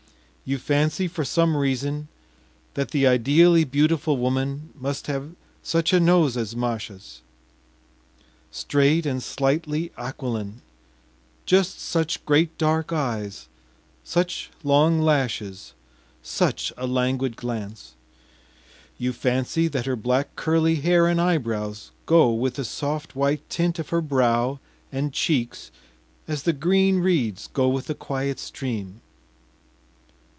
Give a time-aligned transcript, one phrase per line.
[0.43, 2.09] You fancy for some reason
[2.73, 5.31] that the ideally beautiful woman must have
[5.63, 7.21] such a nose as Masha’s,
[8.51, 10.61] straight and slightly aquiline,
[11.45, 13.47] just such great dark eyes,
[14.03, 15.71] such long lashes,
[16.21, 17.93] such a languid glance;
[18.97, 23.79] you fancy that her black curly hair and eyebrows go with the soft white tint
[23.79, 24.59] of her brow
[24.91, 25.71] and cheeks
[26.27, 28.99] as the green reeds go with the quiet stream.